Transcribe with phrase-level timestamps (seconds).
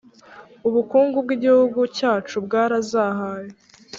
[0.67, 3.51] ubukungu bwigihugu cyacu bwarazahaye